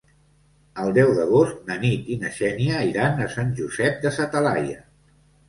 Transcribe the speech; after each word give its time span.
El 0.83 0.93
deu 0.97 1.11
d'agost 1.17 1.59
na 1.71 1.77
Nit 1.83 2.09
i 2.15 2.17
na 2.23 2.31
Xènia 2.39 2.81
iran 2.93 3.23
a 3.27 3.29
Sant 3.35 3.53
Josep 3.61 4.03
de 4.09 4.15
sa 4.19 4.29
Talaia. 4.35 4.83